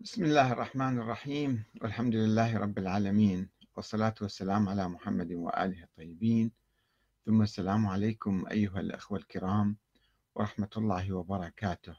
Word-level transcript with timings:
بسم 0.00 0.24
الله 0.24 0.52
الرحمن 0.52 0.98
الرحيم 0.98 1.64
والحمد 1.82 2.14
لله 2.14 2.58
رب 2.58 2.78
العالمين 2.78 3.48
والصلاة 3.76 4.14
والسلام 4.20 4.68
على 4.68 4.88
محمد 4.88 5.32
وآله 5.32 5.82
الطيبين 5.82 6.52
ثم 7.26 7.42
السلام 7.42 7.86
عليكم 7.86 8.44
أيها 8.50 8.80
الأخوة 8.80 9.18
الكرام 9.18 9.76
ورحمة 10.34 10.68
الله 10.76 11.12
وبركاته 11.12 11.96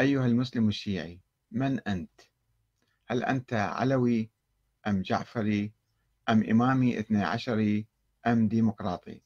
أيها 0.00 0.26
المسلم 0.26 0.68
الشيعي 0.68 1.20
من 1.50 1.80
أنت؟ 1.80 2.20
هل 3.08 3.24
أنت 3.24 3.52
علوي 3.52 4.30
أم 4.86 5.02
جعفري 5.02 5.72
أم 6.28 6.42
إمامي 6.50 6.98
اثني 7.00 7.24
عشري 7.24 7.86
أم 8.26 8.48
ديمقراطي؟ 8.48 9.22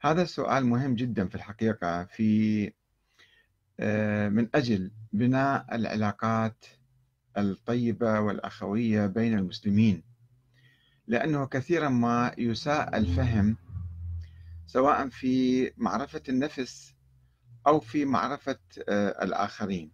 هذا 0.00 0.22
السؤال 0.22 0.66
مهم 0.66 0.94
جدا 0.94 1.28
في 1.28 1.34
الحقيقة 1.34 2.04
في 2.04 2.72
من 4.28 4.48
أجل 4.54 4.90
بناء 5.12 5.76
العلاقات 5.76 6.64
الطيبة 7.38 8.20
والأخوية 8.20 9.06
بين 9.06 9.38
المسلمين 9.38 10.02
لأنه 11.06 11.46
كثيرا 11.46 11.88
ما 11.88 12.34
يساء 12.38 12.96
الفهم 12.96 13.56
سواء 14.66 15.08
في 15.08 15.72
معرفة 15.76 16.22
النفس 16.28 16.94
أو 17.66 17.80
في 17.80 18.04
معرفة 18.04 18.58
آه، 18.88 19.24
الآخرين. 19.24 19.92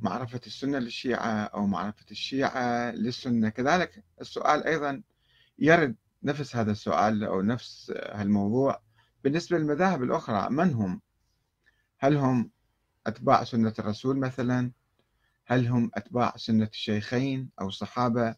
معرفة 0.00 0.40
السنة 0.46 0.78
للشيعة 0.78 1.44
أو 1.44 1.66
معرفة 1.66 2.06
الشيعة 2.10 2.90
للسنة. 2.90 3.48
كذلك 3.48 4.04
السؤال 4.20 4.64
أيضا 4.64 5.02
يرد 5.58 5.96
نفس 6.22 6.56
هذا 6.56 6.72
السؤال 6.72 7.24
أو 7.24 7.42
نفس 7.42 7.92
هالموضوع 7.96 8.82
بالنسبة 9.24 9.58
للمذاهب 9.58 10.02
الأخرى. 10.02 10.50
من 10.50 10.72
هم؟ 10.74 11.00
هل 12.02 12.16
هم 12.16 12.50
أتباع 13.06 13.44
سنة 13.44 13.74
الرسول 13.78 14.18
مثلا؟ 14.18 14.70
هل 15.46 15.66
هم 15.66 15.90
أتباع 15.94 16.36
سنة 16.36 16.68
الشيخين 16.72 17.50
أو 17.60 17.68
الصحابة؟ 17.68 18.34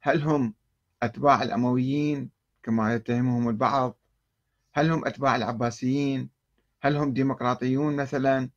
هل 0.00 0.22
هم 0.22 0.54
أتباع 1.02 1.42
الأمويين 1.42 2.30
كما 2.62 2.94
يتهمهم 2.94 3.48
البعض؟ 3.48 3.96
هل 4.74 4.90
هم 4.90 5.06
أتباع 5.06 5.36
العباسيين؟ 5.36 6.30
هل 6.82 6.96
هم 6.96 7.12
ديمقراطيون 7.12 7.96
مثلا؟ 7.96 8.50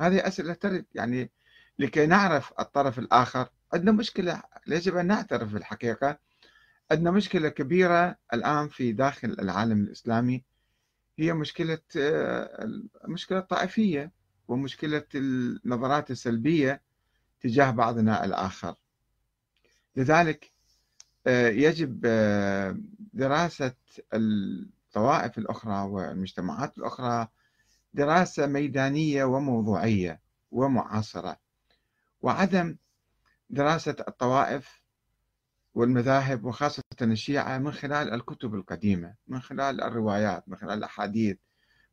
هذه 0.00 0.26
أسئلة 0.26 0.52
ترد 0.52 0.86
يعني 0.94 1.30
لكي 1.78 2.06
نعرف 2.06 2.52
الطرف 2.60 2.98
الآخر. 2.98 3.48
عندنا 3.72 3.92
مشكلة 3.92 4.42
يجب 4.66 4.96
أن 4.96 5.06
نعترف 5.06 5.52
بالحقيقة؟ 5.52 6.18
عندنا 6.90 7.10
مشكلة 7.10 7.48
كبيرة 7.48 8.16
الآن 8.32 8.68
في 8.68 8.92
داخل 8.92 9.36
العالم 9.38 9.82
الإسلامي. 9.82 10.44
هي 11.18 11.32
مشكلة 11.32 11.78
مشكلة 13.04 13.40
طائفية 13.40 14.12
ومشكلة 14.48 15.04
النظرات 15.14 16.10
السلبية 16.10 16.82
تجاه 17.40 17.70
بعضنا 17.70 18.24
الآخر. 18.24 18.74
لذلك 19.96 20.52
يجب 21.26 22.00
دراسة 23.12 23.74
الطوائف 24.14 25.38
الأخرى 25.38 25.82
والمجتمعات 25.88 26.78
الأخرى 26.78 27.28
دراسة 27.94 28.46
ميدانية 28.46 29.24
وموضوعية 29.24 30.20
ومعاصرة. 30.50 31.36
وعدم 32.22 32.76
دراسة 33.50 33.96
الطوائف 34.08 34.82
والمذاهب 35.74 36.44
وخاصة 36.44 36.82
الشيعة 37.02 37.58
من 37.58 37.72
خلال 37.72 38.14
الكتب 38.14 38.54
القديمة 38.54 39.14
من 39.28 39.40
خلال 39.40 39.80
الروايات 39.80 40.48
من 40.48 40.56
خلال 40.56 40.78
الأحاديث 40.78 41.36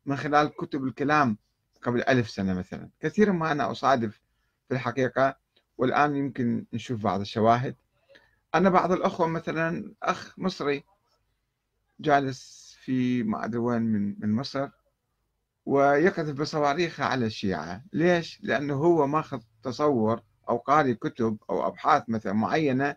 من 0.06 0.16
خلال 0.16 0.56
كتب 0.56 0.84
الكلام 0.84 1.38
قبل 1.82 2.02
ألف 2.02 2.30
سنة 2.30 2.54
مثلا. 2.54 2.90
كثيرا 3.00 3.32
ما 3.32 3.52
أنا 3.52 3.70
أصادف 3.70 4.20
في 4.68 4.74
الحقيقة 4.74 5.36
والآن 5.78 6.16
يمكن 6.16 6.66
نشوف 6.72 7.02
بعض 7.02 7.20
الشواهد. 7.20 7.76
أنا 8.54 8.70
بعض 8.70 8.92
الأخوة 8.92 9.26
مثلا 9.26 9.94
أخ 10.02 10.34
مصري 10.38 10.84
جالس 12.00 12.72
في 12.80 13.22
ما 13.22 13.44
أدري 13.44 13.58
وين 13.58 13.82
من 13.82 14.20
من 14.20 14.32
مصر 14.32 14.68
ويقذف 15.66 16.40
بصواريخه 16.40 17.04
على 17.04 17.26
الشيعة. 17.26 17.84
ليش؟ 17.92 18.40
لأنه 18.42 18.74
هو 18.74 19.06
ماخذ 19.06 19.40
تصور 19.62 20.22
أو 20.48 20.56
قاري 20.56 20.94
كتب 20.94 21.38
أو 21.50 21.66
أبحاث 21.66 22.02
مثلا 22.08 22.32
معينة 22.32 22.96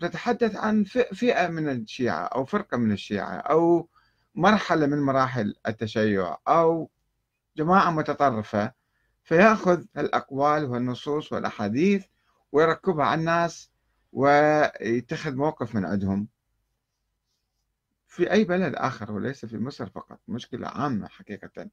تتحدث 0.00 0.56
عن 0.56 0.84
فئة 1.12 1.48
من 1.48 1.68
الشيعة 1.68 2.24
أو 2.24 2.44
فرقة 2.44 2.76
من 2.76 2.92
الشيعة 2.92 3.36
أو 3.36 3.88
مرحلة 4.34 4.86
من 4.86 5.02
مراحل 5.02 5.54
التشيع 5.68 6.38
أو 6.48 6.90
جماعة 7.56 7.90
متطرفة 7.90 8.72
فيأخذ 9.24 9.84
الأقوال 9.98 10.64
والنصوص 10.64 11.32
والأحاديث 11.32 12.04
ويركبها 12.52 13.04
على 13.04 13.20
الناس 13.20 13.70
ويتخذ 14.12 15.34
موقف 15.34 15.74
من 15.74 15.84
عندهم. 15.84 16.28
في 18.06 18.32
أي 18.32 18.44
بلد 18.44 18.74
آخر 18.74 19.12
وليس 19.12 19.46
في 19.46 19.58
مصر 19.58 19.86
فقط 19.86 20.20
مشكلة 20.28 20.68
عامة 20.68 21.08
حقيقة. 21.08 21.70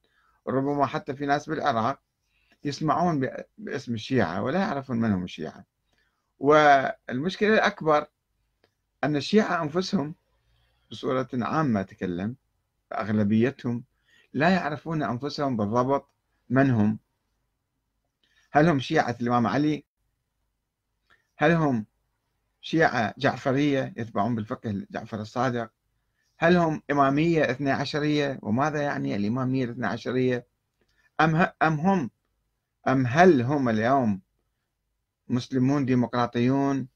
ربما 0.48 0.86
حتى 0.86 1.16
في 1.16 1.26
ناس 1.26 1.50
بالعراق 1.50 2.00
يسمعون 2.64 3.28
باسم 3.58 3.94
الشيعة 3.94 4.44
ولا 4.44 4.60
يعرفون 4.60 4.98
من 4.98 5.12
هم 5.12 5.24
الشيعة. 5.24 5.66
والمشكلة 6.42 7.54
الأكبر 7.54 8.08
أن 9.04 9.16
الشيعة 9.16 9.64
أنفسهم 9.64 10.16
بصورة 10.92 11.30
عامة 11.34 11.82
أتكلم 11.82 12.36
أغلبيتهم 12.94 13.84
لا 14.34 14.50
يعرفون 14.50 15.04
أنفسهم 15.04 15.58
بالضبط 15.58 16.10
من 16.50 16.70
هم. 16.70 17.00
هل 18.52 18.70
هم 18.70 18.80
شيعة 18.80 19.18
الإمام 19.22 19.48
علي؟ 19.48 19.86
هل 21.38 21.52
هم 21.52 21.86
شيعة 22.62 23.14
جعفرية 23.18 23.94
يتبعون 23.98 24.36
بالفقه 24.36 24.86
جعفر 24.92 25.22
الصادق؟ 25.22 25.72
هل 26.38 26.58
هم 26.58 26.82
إمامية 26.92 27.52
اثنى 27.52 27.72
عشرية؟ 27.72 28.40
وماذا 28.42 28.82
يعني 28.82 29.16
الإمامية 29.16 29.66
الاثنى 29.66 29.88
عشرية؟ 29.88 30.48
أم, 31.22 31.36
أم 31.62 31.80
هم؟ 31.80 32.10
أم 32.88 33.08
هل 33.08 33.42
هم 33.42 33.70
اليوم 33.70 34.22
مسلمون 35.32 35.86
ديمقراطيون 35.86 36.88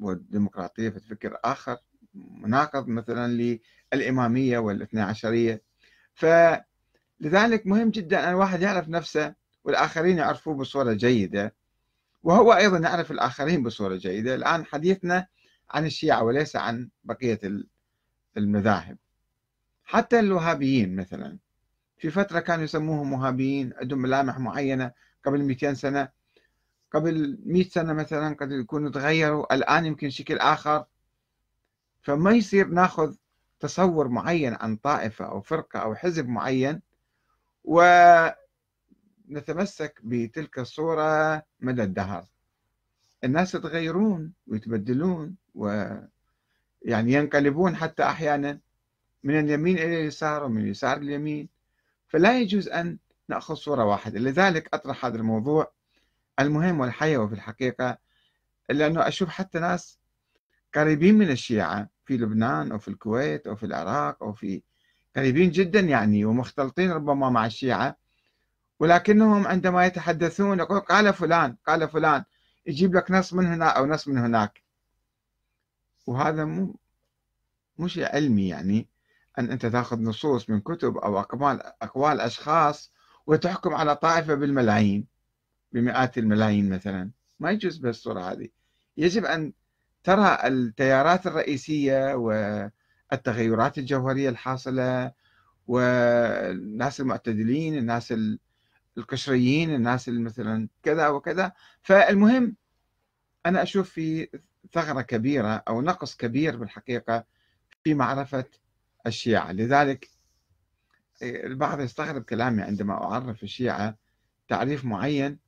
والديمقراطية 0.00 0.88
في 0.88 1.00
فكر 1.00 1.38
آخر 1.44 1.76
مناقض 2.14 2.88
مثلا 2.88 3.58
للإمامية 3.92 4.58
والإثنى 4.58 5.00
عشرية. 5.00 5.62
فلذلك 6.14 7.66
مهم 7.66 7.90
جدا 7.90 8.24
أن 8.24 8.28
الواحد 8.28 8.62
يعرف 8.62 8.88
نفسه 8.88 9.34
والآخرين 9.64 10.18
يعرفوه 10.18 10.54
بصورة 10.54 10.92
جيدة. 10.92 11.54
وهو 12.22 12.52
أيضا 12.52 12.78
يعرف 12.78 13.10
الآخرين 13.10 13.62
بصورة 13.62 13.96
جيدة. 13.96 14.34
الآن 14.34 14.64
حديثنا 14.64 15.26
عن 15.70 15.86
الشيعة 15.86 16.22
وليس 16.22 16.56
عن 16.56 16.88
بقية 17.04 17.40
المذاهب. 18.36 18.98
حتى 19.84 20.20
الوهابيين 20.20 20.96
مثلا 20.96 21.38
في 21.98 22.10
فترة 22.10 22.40
كانوا 22.40 22.64
يسموهم 22.64 23.12
وهابيين 23.12 23.72
عندهم 23.76 23.98
ملامح 23.98 24.38
معينة 24.38 24.92
قبل 25.24 25.42
200 25.42 25.74
سنة. 25.74 26.08
قبل 26.96 27.38
100 27.44 27.64
سنة 27.64 27.92
مثلا 27.92 28.34
قد 28.34 28.52
يكونوا 28.52 28.90
تغيروا 28.90 29.54
الآن 29.54 29.86
يمكن 29.86 30.10
شكل 30.10 30.38
آخر. 30.38 30.84
فما 32.02 32.30
يصير 32.30 32.68
ناخذ 32.68 33.14
تصور 33.60 34.08
معين 34.08 34.54
عن 34.54 34.76
طائفة 34.76 35.24
أو 35.24 35.40
فرقة 35.40 35.78
أو 35.78 35.94
حزب 35.94 36.28
معين 36.28 36.80
ونتمسك 37.64 38.34
بتلك 40.04 40.58
الصورة 40.58 41.42
مدى 41.60 41.82
الدهر. 41.82 42.24
الناس 43.24 43.54
يتغيرون 43.54 44.32
ويتبدلون 44.46 45.36
ويعني 45.54 47.12
ينقلبون 47.12 47.76
حتى 47.76 48.02
أحيانا 48.02 48.58
من 49.24 49.40
اليمين 49.40 49.78
إلى 49.78 50.00
اليسار 50.00 50.44
ومن 50.44 50.60
اليسار 50.60 50.96
اليمين 50.96 51.48
فلا 52.08 52.40
يجوز 52.40 52.68
أن 52.68 52.98
نأخذ 53.28 53.54
صورة 53.54 53.84
واحدة. 53.84 54.18
لذلك 54.18 54.68
أطرح 54.74 55.04
هذا 55.04 55.16
الموضوع 55.16 55.72
المهم 56.40 56.80
والحيوي 56.80 57.28
في 57.28 57.34
الحقيقة 57.34 57.98
لأنه 58.70 59.08
أشوف 59.08 59.28
حتى 59.28 59.58
ناس 59.58 59.98
قريبين 60.74 61.14
من 61.14 61.30
الشيعة 61.30 61.88
في 62.04 62.16
لبنان 62.16 62.72
أو 62.72 62.78
في 62.78 62.88
الكويت 62.88 63.46
أو 63.46 63.56
في 63.56 63.66
العراق 63.66 64.22
أو 64.22 64.32
في 64.32 64.62
قريبين 65.16 65.50
جدا 65.50 65.80
يعني 65.80 66.24
ومختلطين 66.24 66.90
ربما 66.90 67.30
مع 67.30 67.46
الشيعة 67.46 67.96
ولكنهم 68.80 69.46
عندما 69.46 69.86
يتحدثون 69.86 70.58
يقول 70.58 70.80
قال 70.80 71.14
فلان 71.14 71.56
قال 71.66 71.88
فلان 71.88 72.24
يجيب 72.66 72.94
لك 72.94 73.10
نص 73.10 73.32
من 73.34 73.46
هنا 73.46 73.66
أو 73.68 73.86
نص 73.86 74.08
من 74.08 74.18
هناك. 74.18 74.62
وهذا 76.06 76.44
مو 76.44 76.76
مو 77.78 77.88
شيء 77.88 78.14
علمي 78.14 78.48
يعني 78.48 78.88
أن 79.38 79.50
أنت 79.50 79.66
تأخذ 79.66 80.00
نصوص 80.00 80.50
من 80.50 80.60
كتب 80.60 80.96
أو 80.96 81.20
أقوال 81.20 81.62
أقوال 81.82 82.20
أشخاص 82.20 82.92
وتحكم 83.26 83.74
على 83.74 83.96
طائفة 83.96 84.34
بالملايين. 84.34 85.06
بمئات 85.72 86.18
الملايين 86.18 86.68
مثلا. 86.70 87.10
ما 87.40 87.50
يجوز 87.50 87.76
بالصورة 87.76 88.32
هذه. 88.32 88.48
يجب 88.96 89.24
أن 89.24 89.52
ترى 90.04 90.38
التيارات 90.44 91.26
الرئيسية 91.26 92.14
والتغيرات 92.14 93.78
الجوهرية 93.78 94.28
الحاصلة 94.28 95.12
والناس 95.66 97.00
المعتدلين 97.00 97.78
الناس 97.78 98.14
القشريين 98.98 99.74
الناس 99.74 100.08
مثلا 100.08 100.68
كذا 100.82 101.08
وكذا. 101.08 101.52
فالمهم 101.82 102.56
أنا 103.46 103.62
أشوف 103.62 103.90
في 103.90 104.28
ثغرة 104.72 105.02
كبيرة 105.02 105.62
أو 105.68 105.82
نقص 105.82 106.16
كبير 106.16 106.56
بالحقيقة 106.56 107.24
في 107.84 107.94
معرفة 107.94 108.44
الشيعة. 109.06 109.52
لذلك 109.52 110.08
البعض 111.22 111.80
يستغرب 111.80 112.22
كلامي 112.22 112.62
عندما 112.62 112.94
أعرف 112.94 113.42
الشيعة 113.42 113.96
تعريف 114.48 114.84
معين 114.84 115.45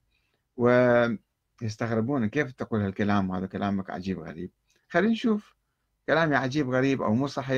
ويستغربون 0.59 2.27
كيف 2.27 2.53
تقول 2.53 2.81
هالكلام 2.81 3.33
هذا 3.33 3.47
كلامك 3.47 3.91
عجيب 3.91 4.19
غريب. 4.19 4.51
خلينا 4.89 5.13
نشوف 5.13 5.57
كلامي 6.07 6.37
عجيب 6.37 6.71
غريب 6.71 7.03
أو 7.03 7.15
مو 7.15 7.27
صحيح. 7.27 7.47